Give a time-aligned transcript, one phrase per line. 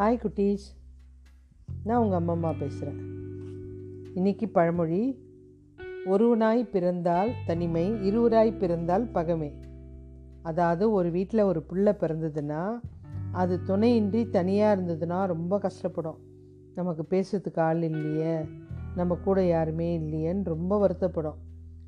[0.00, 0.66] Hi குட்டீஸ்.
[1.84, 3.00] நான் உங்கள் அம்மா அம்மா பேசுகிறேன்
[4.14, 5.18] இன்னைக்கு பழமொழி
[6.06, 9.54] ஒருவனாய் பிறந்தால் தனிமை இருவராய் பிறந்தால் பகமை.
[10.42, 12.78] அதாவது ஒரு வீட்டில் ஒரு பிள்ளை பிறந்ததுன்னா
[13.32, 16.16] அது துணையின்றி தனியாக இருந்ததுன்னா ரொம்ப கஷ்டப்படும்.
[16.74, 18.38] நமக்கு பேசுறதுக்கு ஆள் இல்லையே
[18.96, 21.36] நம்ம கூட யாருமே இல்லையேன்னு ரொம்ப வருத்தப்படும்.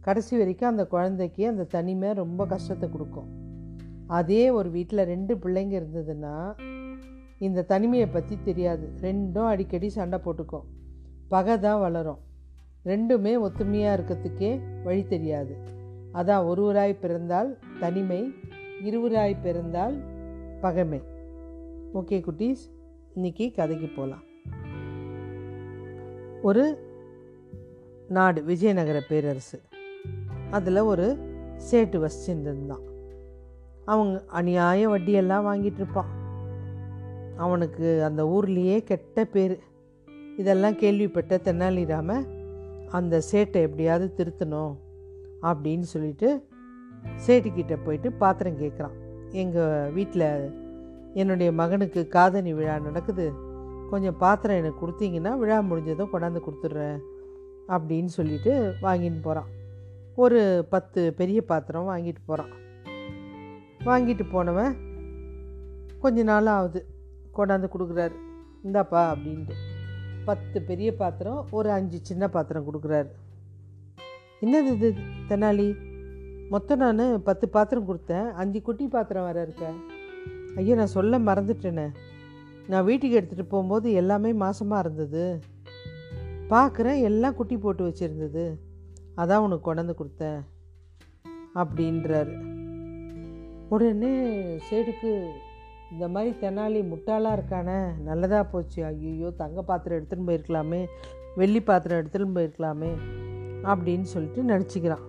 [0.00, 3.30] கடைசி வரைக்கும் அந்த குழந்தைக்கு அந்த தனிமை ரொம்ப கஷ்டத்தை கொடுக்கும்.
[4.06, 6.54] அதே ஒரு வீட்டில் ரெண்டு பிள்ளைங்க இருந்ததுன்னா
[7.46, 8.87] இந்த தனிமையை பற்றி தெரியாது.
[9.01, 10.66] ரெண்டும் அடிக்கடி சண்டை போட்டுக்கும்
[11.28, 12.20] பகை தான் வளரும்.
[12.84, 14.51] ரெண்டுமே ஒத்துமையாக இருக்கிறதுக்கே
[14.84, 15.55] வழி தெரியாது.
[16.15, 18.20] அதான் ஒருவராய் பிறந்தால் தனிமை
[18.84, 19.96] இருவராய் பிறந்தால்
[20.60, 21.01] பகைமை.
[21.95, 22.62] ஓகே குட்டீஸ்
[23.15, 24.24] இன்னைக்கு கதைக்கு போகலாம்
[26.43, 26.65] ஒரு
[28.09, 29.60] நாடு விஜயநகர பேரரசு.
[30.51, 31.06] அதில் ஒரு
[31.70, 32.87] சேட்டு வசிச்சுருந்தான்
[33.85, 36.10] அவங்க அநியாய வட்டியெல்லாம் வாங்கிட்டு இருப்பான்.
[37.45, 39.54] அவனுக்கு அந்த ஊர்லேயே கெட்ட பேர்.
[40.40, 42.10] இதெல்லாம் கேள்விப்பட்ட தெனாலிராம
[42.98, 44.73] அந்த சேட்டை எப்படியாவது திருத்தணும்
[45.51, 46.29] அப்படின்னு சொல்லிட்டு
[47.26, 48.96] சேட்டுக்கிட்ட போயிட்டு பாத்திரம் கேட்குறான்
[49.43, 50.29] எங்கள் வீட்டில்
[51.15, 53.26] என்னுடைய மகனுக்கு காதணி விழா நடக்குது.
[53.90, 57.01] கொஞ்சம் பாத்திரம் எனக்கு கொடுத்தீங்கன்னா விழா முடிஞ்சதும் கொண்டாந்து கொடுத்துட்றேன்
[57.74, 59.51] அப்படின்னு சொல்லிட்டு வாங்கின்னு போகிறான்
[60.16, 62.52] ஒரு பத்து பெரிய பாத்திரம் வாங்கிட்டு போகிறான்
[63.88, 64.72] வாங்கிட்டு போனவன்
[66.00, 66.81] கொஞ்ச நாள் ஆகுது.
[67.37, 68.16] கொண்டாந்து கொடுக்குறாரு.
[68.65, 69.55] இந்தாப்பா அப்படின்ட்டு.
[70.25, 73.09] பத்து பெரிய பாத்திரம் ஒரு அஞ்சு சின்ன பாத்திரம் கொடுக்குறாரு.
[74.41, 74.94] என்னது இது
[75.28, 75.77] தெனாலி?
[76.49, 78.31] மொத்தம் நான் பத்து பாத்திரம் கொடுத்தேன்.
[78.31, 80.00] அஞ்சு குட்டி பாத்திரம் வேறு இருக்கேன்
[80.56, 81.87] ஐயோ நான் சொல்ல மறந்துட்டேனே.
[82.69, 85.41] நான் வீட்டுக்கு எடுத்துகிட்டு போகும்போது எல்லாமே மாசமாக இருந்தது.
[86.50, 88.44] பார்க்குறேன் எல்லாம் குட்டி போட்டு வச்சுருந்தது.
[89.16, 90.41] அதான் உனக்கு கொண்டாந்து கொடுத்தேன்.
[91.55, 92.34] அப்படின்றாரு.
[93.69, 94.12] உடனே
[94.71, 95.28] சேடுக்கு
[95.93, 98.80] இந்த மாதிரி தெனாலி முட்டாளாக இருக்கானே நல்லதாக போச்சு.
[98.91, 100.80] ஐயோ தங்க பாத்திரம் எடுத்துகிட்டு போயிருக்கலாமே
[101.41, 102.91] வெள்ளி பாத்திரம் எடுத்துகிட்டு போயிருக்கலாமே
[103.72, 105.04] அப்படின்னு சொல்லிட்டு நினச்சிக்கிறான்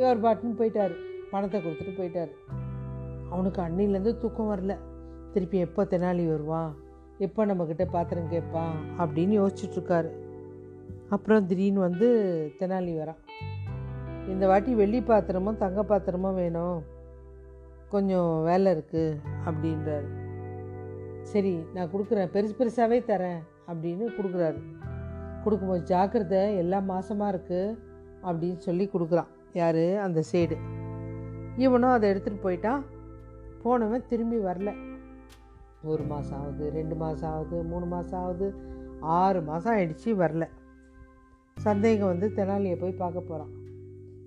[0.00, 0.94] இவர் பாட்டுன்னு போயிட்டார்.
[1.30, 2.32] பணத்தை கொடுத்துட்டு போயிட்டார்.
[3.32, 4.74] அவனுக்கு அன்னிலேருந்து தூக்கம் வரல.
[5.32, 6.70] திருப்பி எப்போ தெனாலி வருவான்
[7.26, 10.10] எப்போ நம்மக்கிட்ட பாத்திரம் கேட்பான் அப்படின்னு யோசிச்சுட்ருக்காரு.
[11.14, 12.08] அப்புறம் திடீர்னு வந்து
[12.60, 13.20] தெனாலி வரான்
[14.32, 16.78] இந்த வாட்டி வெள்ளி பாத்திரமும் தங்க பாத்திரமும் வேணும்.
[17.90, 20.08] கொஞ்சம் வேலை இருக்குது அப்படின்றாரு.
[21.22, 22.30] சரி நான் கொடுக்குறேன்.
[22.34, 24.60] பெருசு பெருசாகவே தரேன் அப்படின்னு கொடுக்குறாரு.
[25.44, 27.76] கொடுக்கும்போது ஜாக்கிரதை எல்லாம் மாசமாக இருக்குது
[28.22, 29.30] அப்படின்னு சொல்லி கொடுக்குறான்.
[29.52, 29.96] யார்?
[29.96, 30.56] அந்த சைடு.
[31.56, 32.82] இவனும் அதை எடுத்துகிட்டு போயிட்டான்.
[33.62, 34.72] போனவன் திரும்பி வரல.
[35.82, 38.54] ஒரு மாதம் ஆகுது ரெண்டு மாதம் ஆகுது மூணு மாதம் ஆகுது
[39.00, 40.44] ஆறு மாதம் ஆயிடுச்சு வரல.
[41.56, 43.57] சந்தேகம் வந்து தெனாலியை போய் பார்க்க போகிறான்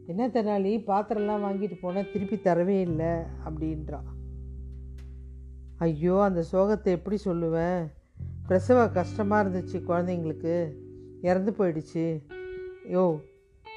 [0.05, 3.11] என்ன தெனாலி பாத்திரம்லாம் வாங்கிட்டு போனால் திருப்பி தரவே இல்லை
[3.45, 4.09] அப்படின்றான்
[5.77, 7.87] ஐயோ அந்த சோகத்தை எப்படி சொல்லுவேன்?
[8.47, 10.73] பிரசவ கஷ்டமாக இருந்துச்சு குழந்தைங்களுக்கு.
[11.21, 12.21] இறந்து போயிடுச்சு.
[12.89, 13.19] யோ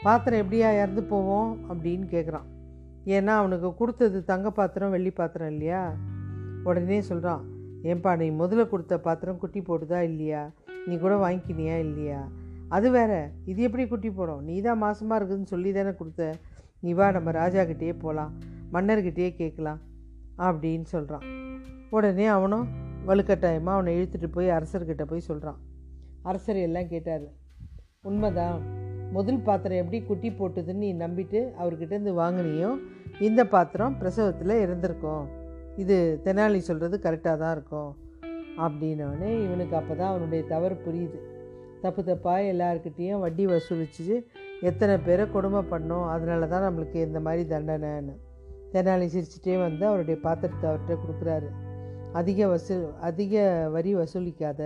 [0.02, 1.58] பாத்திரம் எப்படியா இறந்து போவோம்?
[1.68, 2.46] அப்படின்னு கேட்குறான்
[3.04, 5.94] ஏன்னா அவனுக்கு கொடுத்தது தங்க பாத்திரம் வெள்ளி பாத்திரம் இல்லையா?
[6.64, 7.44] உடனே சொல்கிறான்
[7.82, 10.50] ஏன்பா நீ முதல்ல கொடுத்த பாத்திரம் குட்டி போட்டுதா இல்லையா?
[10.86, 12.28] நீ கூட வாங்கிக்கினியா இல்லையா?
[12.76, 13.12] அது வேற.
[13.50, 14.42] இது எப்படி குட்டி போடும்?
[14.42, 16.32] நீ தான் மாசமாக இருக்குதுன்னு சொல்லி தானே கொடுத்த.
[16.82, 18.32] நீ வா நம்ம ராஜாக்கிட்டேயே போகலாம்
[18.74, 19.80] மன்னர்கிட்டயே கேட்கலாம்
[20.38, 21.26] அப்படின்னு சொல்கிறான்
[21.90, 22.66] உடனே அவனும்
[23.08, 25.58] வலுக்கட்டாயமாக அவனை இழுத்துட்டு போய் அரசர்கிட்ட போய் சொல்கிறான்
[26.22, 27.26] அரசர் எல்லாம் கேட்டார்.
[28.02, 28.58] உண்மைதான்.
[29.12, 32.70] முதல் பாத்திரம் எப்படி குட்டி போட்டுதுன்னு நீ நம்பிட்டு அவர்கிட்டேருந்து வாங்கினியோ
[33.20, 35.26] இந்த பாத்திரம் பிரசவத்தில் இருந்திருக்கும்.
[35.76, 37.90] இது தெனாலி சொல்கிறது கரெக்டாக தான் இருக்கும்.
[38.66, 41.20] அப்படின்னோடனே இவனுக்கு அப்போ தான் அவனுடைய தவறு புரியுது.
[41.84, 44.16] தப்பு தப்பாக எல்லாருக்கிட்டேயும் வட்டி வசூலிச்சு
[44.68, 48.14] எத்தனை பேரை கொடுமை பண்ணோம் அதனால தான் நம்மளுக்கு இந்த மாதிரி தண்டனைன்னு.
[48.72, 51.48] தெனாலி சிரிச்சிட்டே வந்து அவருடைய பாத்திரத்தை அவர்கிட்ட கொடுக்குறாரு.
[52.20, 53.42] அதிக வசூல் அதிக
[53.74, 54.62] வரி வசூலிக்காத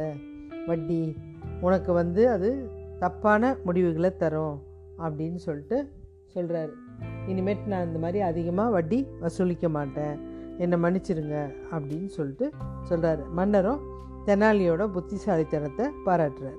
[0.66, 1.00] வட்டி
[1.66, 2.50] உனக்கு வந்து அது
[3.02, 4.56] தப்பான முடிவுகளை தரும்
[5.04, 5.78] அப்படின்னு சொல்லிட்டு
[6.34, 6.72] சொல்கிறாரு
[7.32, 10.16] இனிமேட்டு நான் இந்த மாதிரி அதிகமாக வட்டி வசூலிக்க மாட்டேன்
[10.64, 11.36] என்னை மன்னிச்சிருங்க
[11.74, 12.46] அப்படின்னு சொல்லிட்டு
[12.90, 13.82] சொல்கிறாரு மன்னரும்
[14.28, 16.58] தெனாலியோட புத்திசாலித்தனத்தை பாராட்டுறாரு.